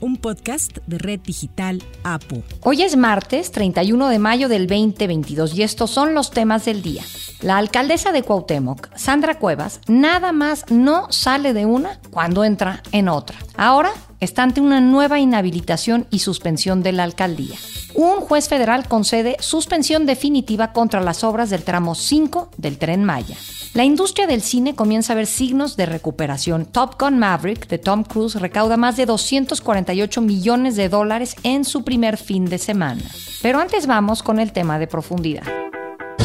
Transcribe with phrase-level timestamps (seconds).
[0.00, 2.42] un podcast de Red Digital APO.
[2.62, 7.04] Hoy es martes 31 de mayo del 2022 y estos son los temas del día.
[7.40, 13.08] La alcaldesa de Cuauhtémoc, Sandra Cuevas, nada más no sale de una cuando entra en
[13.08, 13.38] otra.
[13.56, 17.56] Ahora está ante una nueva inhabilitación y suspensión de la alcaldía.
[17.94, 23.36] Un juez federal concede suspensión definitiva contra las obras del tramo 5 del tren Maya.
[23.72, 26.66] La industria del cine comienza a ver signos de recuperación.
[26.66, 31.84] Top Gun Maverick de Tom Cruise recauda más de 248 millones de dólares en su
[31.84, 33.02] primer fin de semana.
[33.42, 35.44] Pero antes vamos con el tema de profundidad.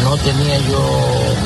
[0.04, 0.80] No tenía yo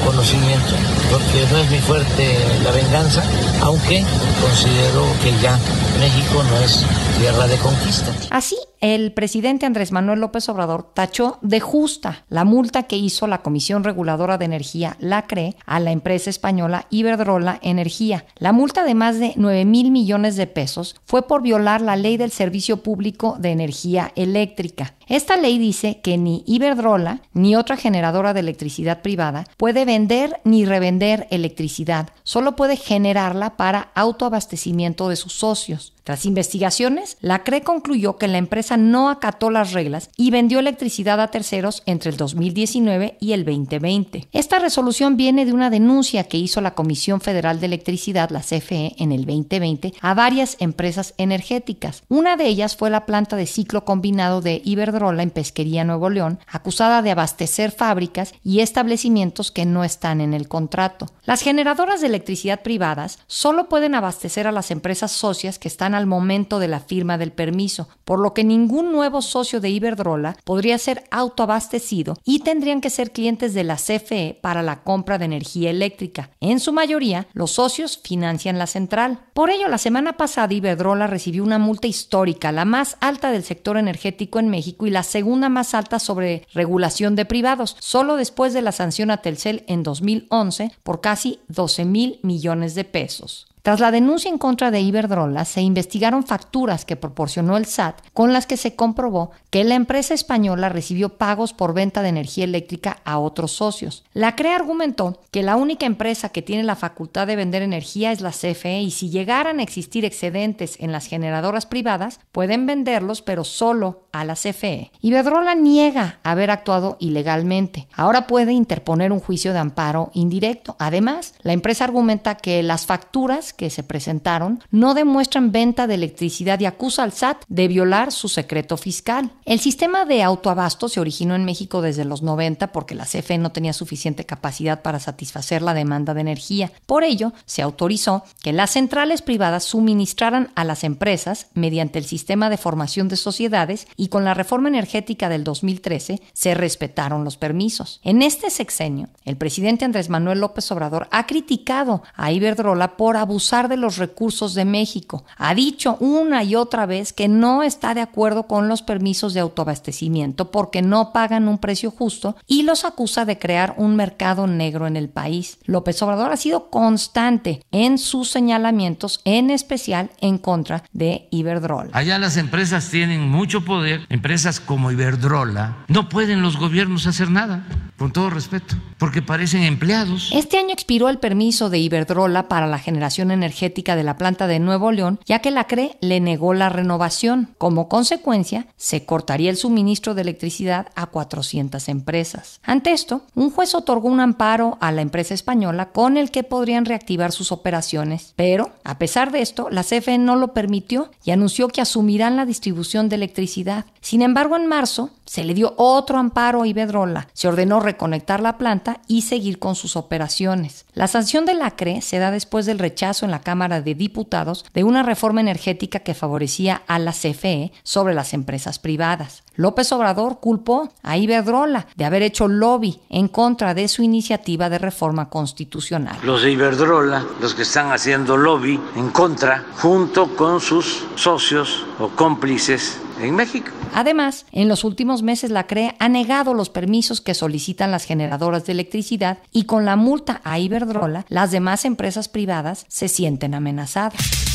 [0.05, 0.75] conocimiento,
[1.11, 3.21] porque no es mi fuerte la venganza,
[3.61, 4.01] aunque
[4.41, 5.59] considero que ya
[5.99, 6.85] México no es
[7.19, 8.13] tierra de conquista.
[8.29, 13.41] Así, el presidente Andrés Manuel López Obrador tachó de justa la multa que hizo la
[13.41, 18.25] Comisión Reguladora de Energía, la CRE, a la empresa española Iberdrola Energía.
[18.37, 22.17] La multa de más de 9 mil millones de pesos fue por violar la ley
[22.17, 24.93] del Servicio Público de Energía Eléctrica.
[25.09, 30.65] Esta ley dice que ni Iberdrola ni otra generadora de electricidad privada puede vender ni
[30.65, 35.93] revender electricidad, solo puede generarla para autoabastecimiento de sus socios.
[36.03, 41.21] Tras investigaciones, la CRE concluyó que la empresa no acató las reglas y vendió electricidad
[41.21, 44.27] a terceros entre el 2019 y el 2020.
[44.31, 48.95] Esta resolución viene de una denuncia que hizo la Comisión Federal de Electricidad, la CFE,
[48.97, 52.01] en el 2020 a varias empresas energéticas.
[52.09, 56.39] Una de ellas fue la planta de ciclo combinado de Iberdrola en Pesquería, Nuevo León,
[56.45, 61.05] acusada de abastecer fábricas y establecimientos que no están en el contrato.
[61.23, 66.05] Las generadoras de electricidad privadas solo pueden abastecer a las empresas socias que están al
[66.05, 70.77] momento de la firma del permiso, por lo que ningún nuevo socio de Iberdrola podría
[70.77, 75.69] ser autoabastecido y tendrían que ser clientes de la CFE para la compra de energía
[75.69, 76.31] eléctrica.
[76.41, 79.19] En su mayoría, los socios financian la central.
[79.33, 83.77] Por ello, la semana pasada Iberdrola recibió una multa histórica, la más alta del sector
[83.77, 88.63] energético en México y la segunda más alta sobre regulación de privados, solo después de
[88.63, 93.49] la sanción a Telcel en 2011 por casi 12 mil millones de pesos.
[93.61, 98.31] Tras la denuncia en contra de Iberdrola, se investigaron facturas que proporcionó el SAT con
[98.31, 102.99] las que se comprobó que la empresa española recibió pagos por venta de energía eléctrica
[103.03, 104.05] a otros socios.
[104.13, 108.21] La CRE argumentó que la única empresa que tiene la facultad de vender energía es
[108.21, 113.43] la CFE y si llegaran a existir excedentes en las generadoras privadas, pueden venderlos pero
[113.43, 114.91] solo a la CFE.
[115.01, 117.87] Iberdrola niega haber actuado ilegalmente.
[117.93, 120.75] Ahora puede interponer un juicio de amparo indirecto.
[120.79, 126.59] Además, la empresa argumenta que las facturas que se presentaron no demuestran venta de electricidad
[126.59, 129.31] y acusa al SAT de violar su secreto fiscal.
[129.45, 133.51] El sistema de autoabasto se originó en México desde los 90 porque la CFE no
[133.51, 136.71] tenía suficiente capacidad para satisfacer la demanda de energía.
[136.85, 142.49] Por ello, se autorizó que las centrales privadas suministraran a las empresas mediante el sistema
[142.49, 147.99] de formación de sociedades y con la reforma energética del 2013 se respetaron los permisos.
[148.01, 153.67] En este sexenio, el presidente Andrés Manuel López Obrador ha criticado a Iberdrola por abusar
[153.67, 155.25] de los recursos de México.
[155.37, 159.41] Ha dicho una y otra vez que no está de acuerdo con los permisos de
[159.41, 164.87] autoabastecimiento porque no pagan un precio justo y los acusa de crear un mercado negro
[164.87, 165.59] en el país.
[165.65, 171.89] López Obrador ha sido constante en sus señalamientos, en especial en contra de Iberdrola.
[171.91, 177.65] Allá las empresas tienen mucho poder, empresas como Iberdrola, no pueden los gobiernos hacer nada,
[177.97, 180.31] con todo respeto, porque parecen empleados.
[180.33, 184.59] Este año expiró el permiso de Iberdrola para la generación energética de la planta de
[184.59, 187.49] Nuevo León, ya que la CRE le negó la renovación.
[187.57, 192.61] Como consecuencia, se cortaría el suministro de electricidad a 400 empresas.
[192.63, 196.85] Ante esto, un juez otorgó un amparo a la empresa española con el que podrían
[196.85, 201.67] reactivar sus operaciones, pero, a pesar de esto, la CFE no lo permitió y anunció
[201.67, 203.78] que asumirán la distribución de electricidad.
[204.01, 207.27] Sin embargo, en marzo se le dio otro amparo a Iberdrola.
[207.33, 210.87] Se ordenó reconectar la planta y seguir con sus operaciones.
[210.95, 214.65] La sanción de la CRE se da después del rechazo en la Cámara de Diputados
[214.73, 219.43] de una reforma energética que favorecía a la CFE sobre las empresas privadas.
[219.53, 224.79] López Obrador culpó a Iberdrola de haber hecho lobby en contra de su iniciativa de
[224.79, 226.17] reforma constitucional.
[226.23, 232.07] Los de Iberdrola, los que están haciendo lobby en contra, junto con sus socios o
[232.07, 233.69] cómplices en México.
[233.93, 238.65] Además, en los últimos meses la CRE ha negado los permisos que solicitan las generadoras
[238.65, 244.13] de electricidad y con la multa a Iberdrola, las demás empresas privadas se sienten amenazadas.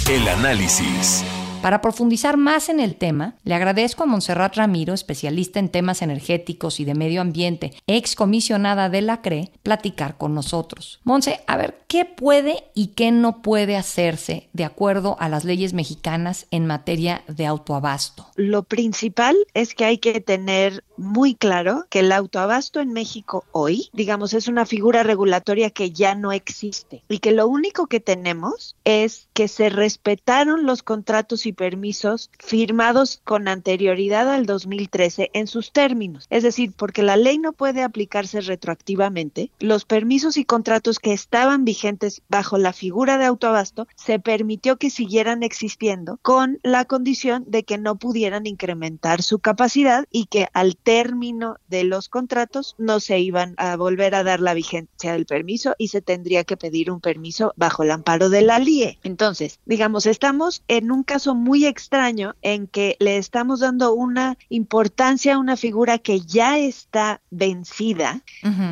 [0.09, 1.25] El análisis.
[1.65, 6.79] Para profundizar más en el tema, le agradezco a Montserrat Ramiro, especialista en temas energéticos
[6.79, 11.01] y de medio ambiente, ex comisionada de la CRE, platicar con nosotros.
[11.05, 15.73] Monse, a ver, ¿qué puede y qué no puede hacerse de acuerdo a las leyes
[15.73, 18.27] mexicanas en materia de autoabasto?
[18.37, 23.89] Lo principal es que hay que tener muy claro que el autoabasto en México hoy,
[23.93, 28.77] digamos, es una figura regulatoria que ya no existe y que lo único que tenemos
[28.85, 35.73] es que se respetaron los contratos y permisos firmados con anterioridad al 2013 en sus
[35.73, 36.27] términos.
[36.31, 41.65] Es decir, porque la ley no puede aplicarse retroactivamente, los permisos y contratos que estaban
[41.65, 47.65] vigentes bajo la figura de autoabasto se permitió que siguieran existiendo con la condición de
[47.65, 53.19] que no pudieran incrementar su capacidad y que al término de los contratos no se
[53.19, 57.01] iban a volver a dar la vigencia del permiso y se tendría que pedir un
[57.01, 58.99] permiso bajo el amparo de la LIE.
[59.03, 65.35] Entonces, digamos, estamos en un caso muy extraño en que le estamos dando una importancia
[65.35, 68.23] a una figura que ya está vencida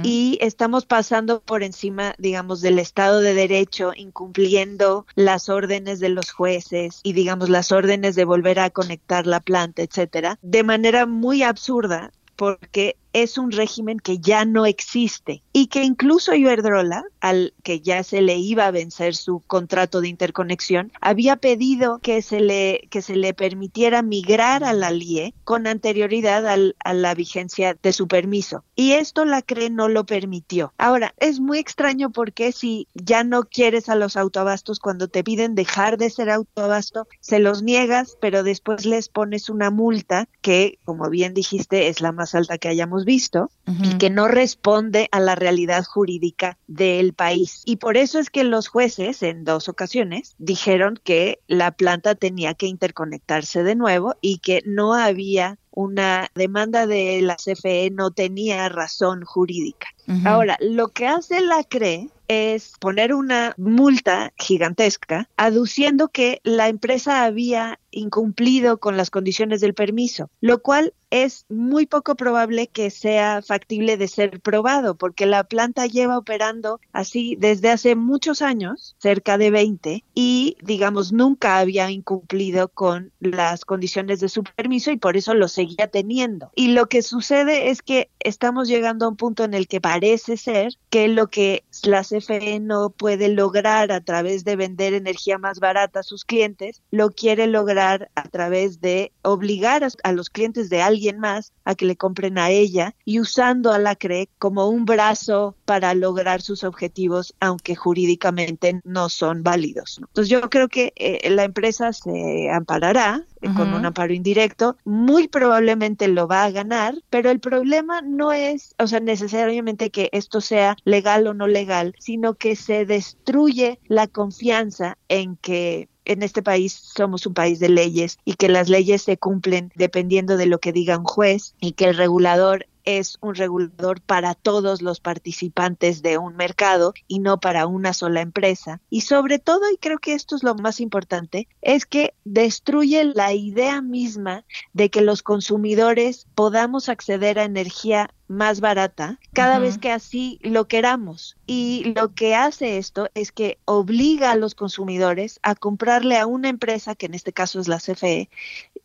[0.03, 6.31] y estamos pasando por encima, digamos, del Estado de Derecho, incumpliendo las órdenes de los
[6.31, 11.43] jueces y, digamos, las órdenes de volver a conectar la planta, etcétera, de manera muy
[11.43, 12.02] absurda
[12.37, 18.03] porque es un régimen que ya no existe y que incluso Iberdrola, al que ya
[18.03, 23.03] se le iba a vencer su contrato de interconexión, había pedido que se le que
[23.03, 28.65] se le permitiera migrar a la LIE con anterioridad a la vigencia de su permiso.
[28.75, 30.73] Y esto la CRE no lo permitió.
[30.79, 35.55] Ahora, es muy extraño porque si ya no quieres a los autoabastos cuando te piden
[35.55, 41.09] dejar de ser autoabasto, se los niegas, pero después les pones una multa que, como
[41.11, 45.35] bien dijiste, es la más alta que hayamos visto y que no responde a la
[45.35, 47.63] realidad jurídica del país.
[47.65, 52.55] Y por eso es que los jueces en dos ocasiones dijeron que la planta tenía
[52.55, 58.69] que interconectarse de nuevo y que no había una demanda de la CFE no tenía
[58.69, 59.89] razón jurídica.
[60.25, 67.25] Ahora, lo que hace la CRE es poner una multa gigantesca aduciendo que la empresa
[67.25, 73.43] había incumplido con las condiciones del permiso, lo cual es muy poco probable que sea
[73.43, 79.37] factible de ser probado, porque la planta lleva operando así desde hace muchos años, cerca
[79.37, 85.19] de 20, y digamos nunca había incumplido con las condiciones de su permiso y por
[85.19, 86.51] eso lo seguía teniendo.
[86.55, 90.39] Y lo que sucede es que estamos llegando a un punto en el que parece
[90.39, 95.61] ser que lo que la CFE no puede lograr a través de vender energía más
[95.61, 100.81] barata a sus clientes, lo quiere lograr a través de obligar a los clientes de
[100.81, 104.85] alguien más a que le compren a ella y usando a la CRE como un
[104.85, 109.99] brazo para lograr sus objetivos, aunque jurídicamente no son válidos.
[109.99, 113.25] Entonces yo creo que eh, la empresa se amparará
[113.57, 118.75] con un amparo indirecto, muy probablemente lo va a ganar, pero el problema no es,
[118.79, 124.07] o sea, necesariamente que esto sea legal o no legal, sino que se destruye la
[124.07, 129.03] confianza en que en este país somos un país de leyes y que las leyes
[129.03, 133.35] se cumplen dependiendo de lo que diga un juez y que el regulador es un
[133.35, 138.81] regulador para todos los participantes de un mercado y no para una sola empresa.
[138.91, 143.33] Y sobre todo, y creo que esto es lo más importante, es que destruye la
[143.33, 149.93] idea misma de que los consumidores podamos acceder a energía más barata cada vez que
[149.93, 151.37] así lo queramos.
[151.47, 156.49] Y lo que hace esto es que obliga a los consumidores a comprarle a una
[156.49, 158.31] empresa, que en este caso es la CFE,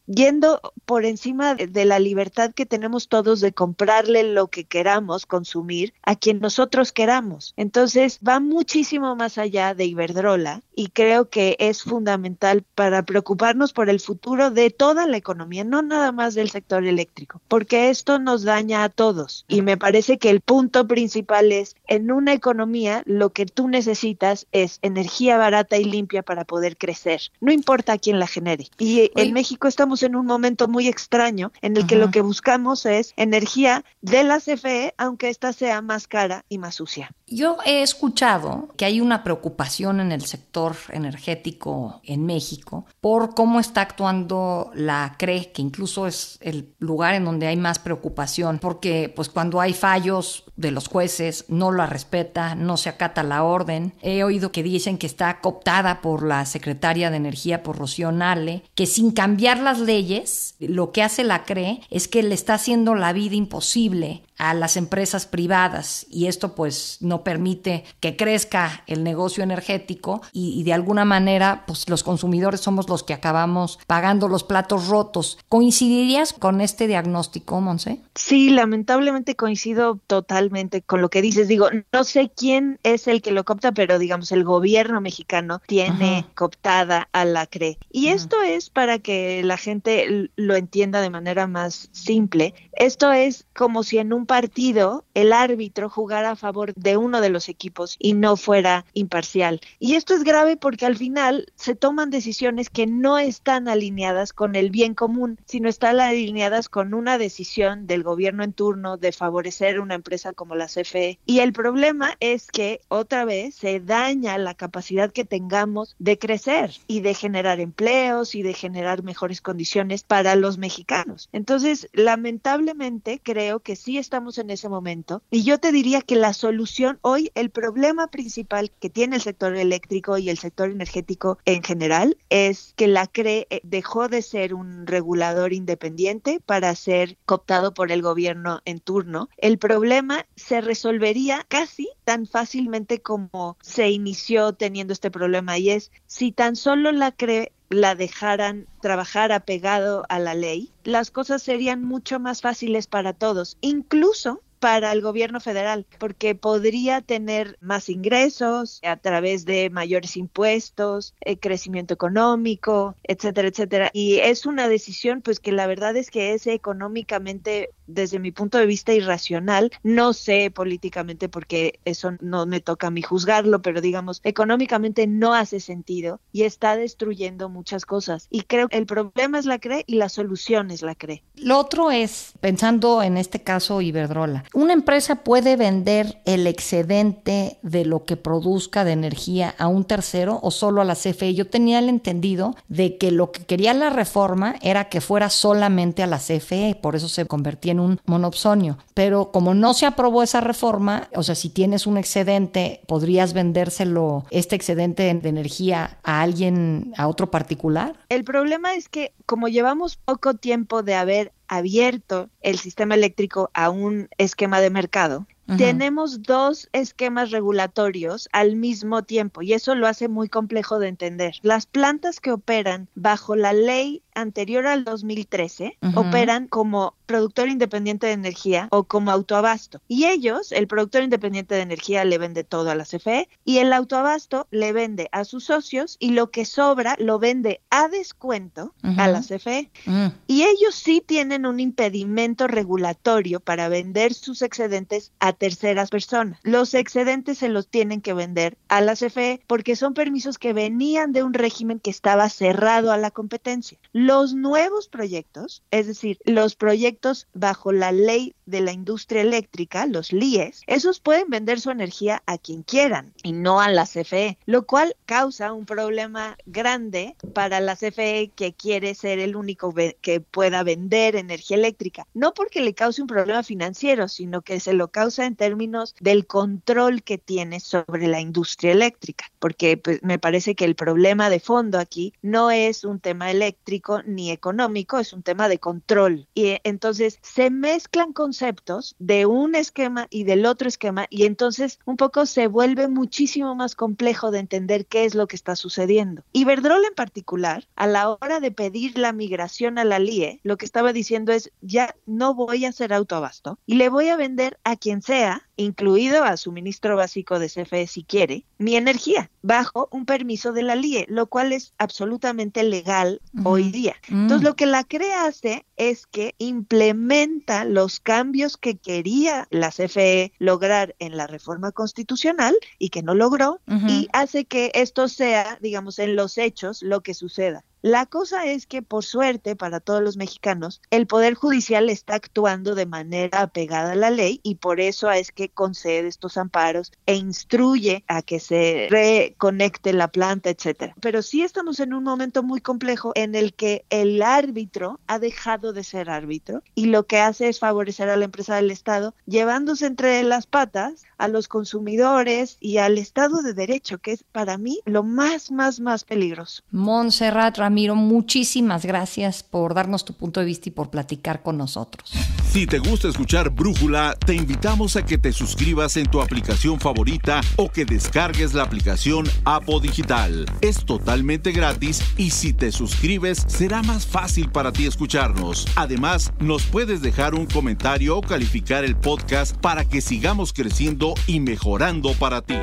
[0.07, 5.93] yendo por encima de la libertad que tenemos todos de comprarle lo que queramos consumir
[6.01, 7.53] a quien nosotros queramos.
[7.57, 13.89] Entonces va muchísimo más allá de Iberdrola y creo que es fundamental para preocuparnos por
[13.89, 18.43] el futuro de toda la economía, no nada más del sector eléctrico, porque esto nos
[18.43, 19.45] daña a todos.
[19.47, 24.47] Y me parece que el punto principal es, en una economía lo que tú necesitas
[24.51, 28.67] es energía barata y limpia para poder crecer, no importa quién la genere.
[28.77, 32.86] Y en México estamos en un momento muy extraño en el que lo que buscamos
[32.86, 37.12] es energía de la CFE, aunque ésta sea más cara y más sucia.
[37.29, 43.60] Yo he escuchado que hay una preocupación en el sector energético en México por cómo
[43.60, 49.12] está actuando la CRE, que incluso es el lugar en donde hay más preocupación, porque
[49.13, 53.93] pues cuando hay fallos de los jueces no la respeta, no se acata la orden.
[54.01, 58.63] He oído que dicen que está cooptada por la secretaria de Energía, por Rocío Nale,
[58.74, 62.96] que sin cambiar las leyes, lo que hace la CRE es que le está haciendo
[62.96, 69.03] la vida imposible a las empresas privadas y esto pues no permite que crezca el
[69.03, 74.44] negocio energético y, de alguna manera pues los consumidores somos los que acabamos pagando los
[74.44, 75.38] platos rotos.
[75.50, 78.01] ¿Coincidirías con este diagnóstico, Monse?
[78.15, 81.48] Sí, lamentablemente coincido totalmente con lo que dices.
[81.48, 86.25] Digo, no sé quién es el que lo copta, pero digamos el gobierno mexicano tiene
[86.36, 87.77] cooptada a la CRE.
[87.91, 92.53] Y esto es para que la gente lo entienda de manera más simple.
[92.74, 97.29] Esto es como si en un partido el árbitro jugara a favor de uno de
[97.29, 99.62] los equipos y no fuera imparcial.
[99.79, 104.55] Y esto es grave porque al final se toman decisiones que no están alineadas con
[104.55, 109.79] el bien común, sino están alineadas con una decisión del gobierno en turno de favorecer
[109.79, 111.19] una empresa como la CFE.
[111.25, 116.72] Y el problema es que otra vez se daña la capacidad que tengamos de crecer
[116.88, 121.29] y de generar empleos y de generar mejores condiciones para los mexicanos.
[121.31, 126.33] Entonces, lamentablemente creo que sí estamos en ese momento y yo te diría que la
[126.33, 131.62] solución hoy, el problema principal que tiene el sector eléctrico y el sector energético en
[131.62, 137.75] general es que la CRE eh, dejó de ser un regulador independiente para ser cooptado
[137.75, 139.29] por el gobierno en turno.
[139.38, 145.91] El problema se resolvería casi tan fácilmente como se inició teniendo este problema y es
[146.07, 151.83] si tan solo la CRE la dejaran trabajar apegado a la ley, las cosas serían
[151.83, 158.79] mucho más fáciles para todos, incluso para el gobierno federal, porque podría tener más ingresos
[158.83, 163.89] a través de mayores impuestos, eh, crecimiento económico, etcétera, etcétera.
[163.93, 168.58] Y es una decisión, pues que la verdad es que es económicamente, desde mi punto
[168.58, 169.72] de vista, irracional.
[169.84, 175.34] No sé políticamente porque eso no me toca a mí juzgarlo, pero digamos, económicamente no
[175.34, 178.27] hace sentido y está destruyendo muchas cosas.
[178.29, 181.24] Y creo que el problema es la CRE y la solución es la CRE.
[181.36, 187.86] Lo otro es, pensando en este caso Iberdrola, una empresa puede vender el excedente de
[187.86, 191.34] lo que produzca de energía a un tercero o solo a la CFE.
[191.34, 196.03] Yo tenía el entendido de que lo que quería la reforma era que fuera solamente
[196.03, 198.77] a la CFE, por eso se convertía en un monopsonio.
[198.93, 204.25] Pero como no se aprobó esa reforma, o sea, si tienes un excedente, podrías vendérselo,
[204.31, 207.96] este excedente de energía a alguien, a otro particular.
[208.10, 213.69] El problema es que como llevamos poco tiempo de haber abierto el sistema eléctrico a
[213.69, 220.10] un esquema de mercado, tenemos dos esquemas regulatorios al mismo tiempo y eso lo hace
[220.10, 221.36] muy complejo de entender.
[221.41, 228.13] Las plantas que operan bajo la ley anterior al 2013 operan como productor independiente de
[228.13, 229.81] energía o como autoabasto.
[229.88, 233.74] Y ellos, el productor independiente de energía le vende todo a la CFE y el
[233.74, 239.07] autoabasto le vende a sus socios y lo que sobra lo vende a descuento a
[239.07, 239.71] la CFE.
[239.86, 240.07] Mm.
[240.27, 246.39] Y ellos sí tienen un impedimento regulatorio para vender sus excedentes a terceras personas.
[246.43, 251.13] Los excedentes se los tienen que vender a la CFE porque son permisos que venían
[251.13, 253.77] de un régimen que estaba cerrado a la competencia.
[254.07, 260.13] Los nuevos proyectos, es decir, los proyectos bajo la ley de la industria eléctrica, los
[260.13, 264.65] LIES, esos pueden vender su energía a quien quieran y no a la CFE, lo
[264.65, 270.63] cual causa un problema grande para la CFE que quiere ser el único que pueda
[270.63, 272.07] vender energía eléctrica.
[272.13, 276.25] No porque le cause un problema financiero, sino que se lo causa en términos del
[276.25, 281.41] control que tiene sobre la industria eléctrica, porque pues, me parece que el problema de
[281.41, 286.27] fondo aquí no es un tema eléctrico, ni económico, es un tema de control.
[286.34, 291.80] Y eh, entonces se mezclan conceptos de un esquema y del otro esquema y entonces
[291.86, 296.24] un poco se vuelve muchísimo más complejo de entender qué es lo que está sucediendo.
[296.34, 300.66] Iberdrola en particular, a la hora de pedir la migración a la LIE, lo que
[300.66, 304.75] estaba diciendo es, ya no voy a hacer autoabasto y le voy a vender a
[304.75, 310.53] quien sea incluido a suministro básico de CFE si quiere, mi energía bajo un permiso
[310.53, 313.95] de la LIE, lo cual es absolutamente legal hoy día.
[314.07, 314.21] Mm.
[314.23, 320.34] Entonces, lo que la CRE hace es que implementa los cambios que quería la CFE
[320.39, 326.00] lograr en la reforma constitucional y que no logró y hace que esto sea, digamos,
[326.00, 327.63] en los hechos lo que suceda.
[327.84, 332.74] La cosa es que, por suerte para todos los mexicanos, el Poder Judicial está actuando
[332.74, 337.15] de manera apegada a la ley y por eso es que concede estos amparos e
[337.15, 340.96] instruye a que se reconecte la planta, etcétera.
[341.00, 345.66] Pero sí estamos en un momento muy complejo en el que el árbitro ha dejado
[345.74, 349.86] de ser árbitro y lo que hace es favorecer a la empresa del Estado, llevándose
[349.86, 354.79] entre las patas a los consumidores y al Estado de Derecho, que es para mí
[354.86, 356.63] lo más, más, más peligroso.
[356.71, 362.13] Montserrat Ramiro, muchísimas gracias por darnos tu punto de vista y por platicar con nosotros.
[362.51, 367.41] Si te gusta escuchar Brújula, te invitamos a que te suscribas en tu aplicación favorita
[367.55, 370.45] o que descargues la aplicación Apo Digital.
[370.62, 375.56] Es totalmente gratis y si te suscribes será más fácil para ti escucharnos.
[375.75, 381.39] Además, nos puedes dejar un comentario o calificar el podcast para que sigamos creciendo y
[381.39, 382.55] mejorando para ti.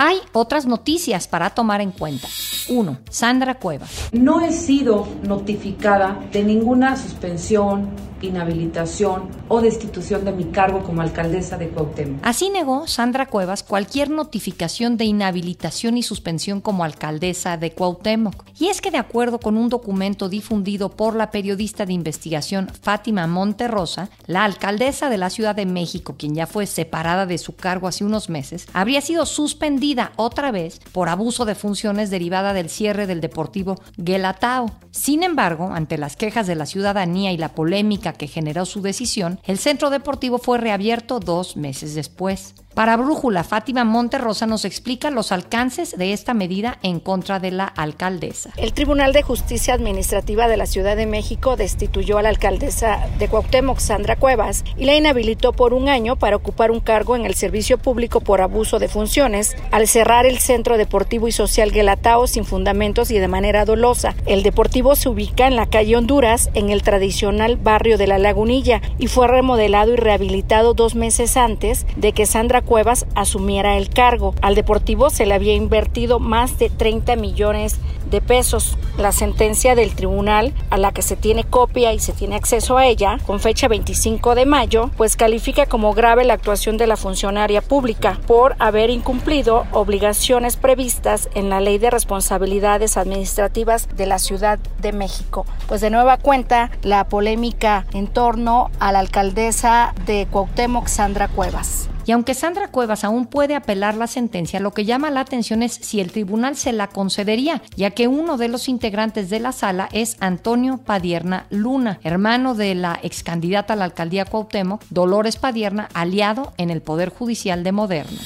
[0.00, 2.28] Hay otras noticias para tomar en cuenta.
[2.68, 2.98] 1.
[3.10, 4.10] Sandra Cuevas.
[4.12, 7.90] No he sido notificada de ninguna suspensión,
[8.22, 12.20] inhabilitación o destitución de mi cargo como alcaldesa de Cuauhtémoc.
[12.22, 18.44] Así negó Sandra Cuevas cualquier notificación de inhabilitación y suspensión como alcaldesa de Cuauhtémoc.
[18.58, 23.26] Y es que de acuerdo con un documento difundido por la periodista de investigación Fátima
[23.26, 27.88] Monterrosa, la alcaldesa de la Ciudad de México, quien ya fue separada de su cargo
[27.88, 33.06] hace unos meses, habría sido suspendida otra vez por abuso de funciones derivada del cierre
[33.06, 34.70] del deportivo Guelatao.
[34.90, 39.40] Sin embargo, ante las quejas de la ciudadanía y la polémica que generó su decisión,
[39.44, 42.54] el centro deportivo fue reabierto dos meses después.
[42.78, 47.64] Para Brújula, Fátima Monterrosa nos explica los alcances de esta medida en contra de la
[47.64, 48.50] alcaldesa.
[48.56, 53.26] El Tribunal de Justicia Administrativa de la Ciudad de México destituyó a la alcaldesa de
[53.26, 57.34] Cuauhtémoc, Sandra Cuevas, y la inhabilitó por un año para ocupar un cargo en el
[57.34, 62.44] servicio público por abuso de funciones, al cerrar el Centro Deportivo y Social Guelatao sin
[62.44, 64.14] fundamentos y de manera dolosa.
[64.24, 68.82] El deportivo se ubica en la calle Honduras, en el tradicional barrio de La Lagunilla,
[69.00, 74.34] y fue remodelado y rehabilitado dos meses antes de que Sandra Cuevas asumiera el cargo.
[74.42, 77.78] Al Deportivo se le había invertido más de 30 millones
[78.10, 78.76] de pesos.
[78.98, 82.84] La sentencia del tribunal, a la que se tiene copia y se tiene acceso a
[82.84, 87.62] ella, con fecha 25 de mayo, pues califica como grave la actuación de la funcionaria
[87.62, 94.58] pública por haber incumplido obligaciones previstas en la Ley de Responsabilidades Administrativas de la Ciudad
[94.80, 95.46] de México.
[95.68, 101.88] Pues de nueva cuenta, la polémica en torno a la alcaldesa de Cuauhtémoc, Sandra Cuevas.
[102.08, 105.74] Y aunque Sandra Cuevas aún puede apelar la sentencia, lo que llama la atención es
[105.74, 109.90] si el tribunal se la concedería, ya que uno de los integrantes de la sala
[109.92, 115.90] es Antonio Padierna Luna, hermano de la ex candidata a la alcaldía Cuauhtémoc, Dolores Padierna,
[115.92, 118.20] aliado en el Poder Judicial de Moderna.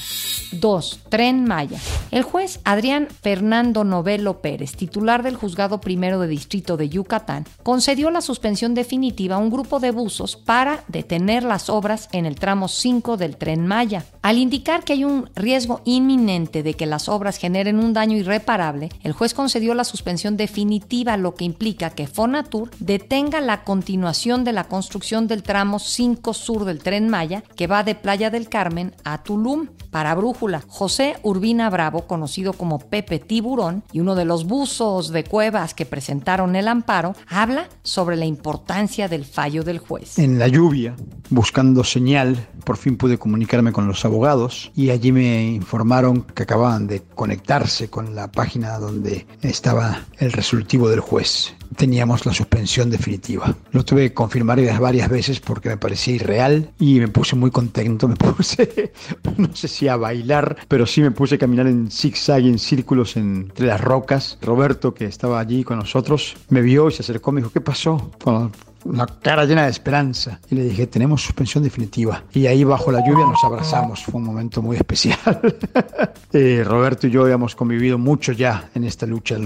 [0.59, 0.99] 2.
[1.09, 1.77] Tren Maya.
[2.11, 8.11] El juez Adrián Fernando Novelo Pérez, titular del Juzgado Primero de Distrito de Yucatán, concedió
[8.11, 12.67] la suspensión definitiva a un grupo de buzos para detener las obras en el tramo
[12.67, 14.05] 5 del Tren Maya.
[14.21, 18.89] Al indicar que hay un riesgo inminente de que las obras generen un daño irreparable,
[19.03, 24.53] el juez concedió la suspensión definitiva, lo que implica que Fonatur detenga la continuación de
[24.53, 28.95] la construcción del tramo 5 sur del Tren Maya, que va de Playa del Carmen
[29.03, 29.67] a Tulum.
[29.91, 30.11] Para
[30.67, 35.85] José Urbina Bravo, conocido como Pepe Tiburón, y uno de los buzos de cuevas que
[35.85, 40.19] presentaron el amparo, habla sobre la importancia del fallo del juez.
[40.19, 40.95] En la lluvia,
[41.29, 46.87] buscando señal, por fin pude comunicarme con los abogados y allí me informaron que acababan
[46.87, 51.53] de conectarse con la página donde estaba el resolutivo del juez.
[51.75, 53.55] Teníamos la suspensión definitiva.
[53.71, 58.07] Lo tuve que confirmar varias veces porque me parecía irreal y me puse muy contento.
[58.13, 58.93] Me puse,
[59.37, 62.59] no sé si a bailar, pero sí me puse a caminar en zigzag y en
[62.59, 64.37] círculos entre las rocas.
[64.41, 67.61] Roberto, que estaba allí con nosotros, me vio y se acercó y me dijo, ¿qué
[67.61, 68.11] pasó?
[68.85, 70.39] una cara llena de esperanza.
[70.49, 72.23] Y le dije, tenemos suspensión definitiva.
[72.33, 74.03] Y ahí bajo la lluvia nos abrazamos.
[74.03, 75.17] Fue un momento muy especial.
[76.33, 79.37] eh, Roberto y yo habíamos convivido mucho ya en esta lucha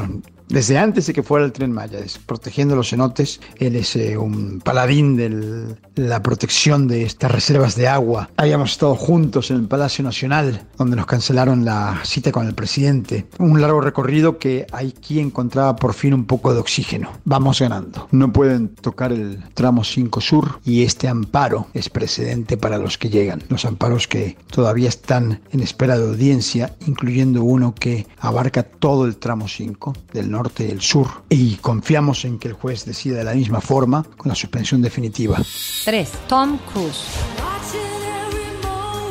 [0.49, 3.39] desde antes de que fuera el tren Maya, protegiendo los cenotes.
[3.57, 8.29] Él es eh, un paladín de la protección de estas reservas de agua.
[8.37, 13.27] Habíamos estado juntos en el Palacio Nacional, donde nos cancelaron la cita con el presidente.
[13.39, 17.11] Un largo recorrido que aquí encontraba por fin un poco de oxígeno.
[17.25, 18.07] Vamos ganando.
[18.11, 23.09] No pueden tocar el tramo 5 Sur y este amparo es precedente para los que
[23.09, 23.43] llegan.
[23.49, 29.17] Los amparos que todavía están en espera de audiencia, incluyendo uno que abarca todo el
[29.17, 31.07] tramo 5 del norte y el sur.
[31.29, 35.37] Y confiamos en que el juez decida de la misma forma con la suspensión definitiva.
[35.85, 36.11] 3.
[36.27, 37.26] Tom Cruise.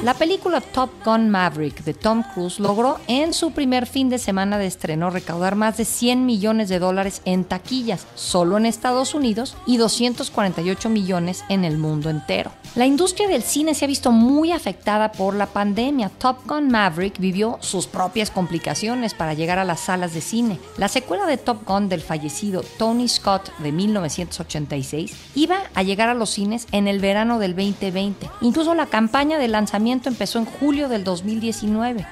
[0.02, 4.58] La película Top Gun Maverick de Tom Cruise logró en su primer fin de semana
[4.58, 9.56] de estreno recaudar más de 100 millones de dólares en taquillas, solo en Estados Unidos,
[9.66, 12.52] y 248 millones en el mundo entero.
[12.76, 16.10] La industria del cine se ha visto muy afectada por la pandemia.
[16.10, 20.60] Top Gun Maverick vivió sus propias complicaciones para llegar a las salas de cine.
[20.76, 26.14] La secuela de Top Gun del fallecido Tony Scott de 1986 iba a llegar a
[26.14, 28.28] los cines en el verano del 2020.
[28.42, 32.06] Incluso la campaña de lanzamiento empezó en julio del 2019.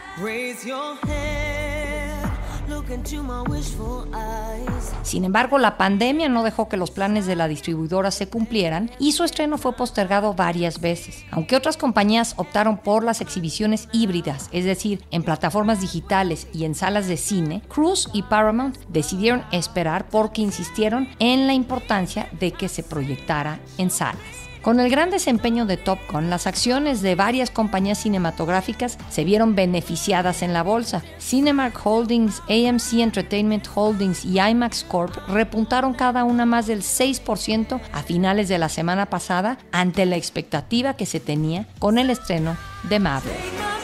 [5.02, 9.12] Sin embargo, la pandemia no dejó que los planes de la distribuidora se cumplieran y
[9.12, 11.24] su estreno fue postergado varias veces.
[11.30, 16.74] Aunque otras compañías optaron por las exhibiciones híbridas, es decir, en plataformas digitales y en
[16.74, 22.68] salas de cine, Cruise y Paramount decidieron esperar porque insistieron en la importancia de que
[22.68, 24.43] se proyectara en salas.
[24.64, 29.54] Con el gran desempeño de Top Gun, las acciones de varias compañías cinematográficas se vieron
[29.54, 31.02] beneficiadas en la bolsa.
[31.20, 38.02] Cinemark Holdings, AMC Entertainment Holdings y IMAX Corp repuntaron cada una más del 6% a
[38.04, 42.56] finales de la semana pasada ante la expectativa que se tenía con el estreno
[42.88, 43.83] de Maverick.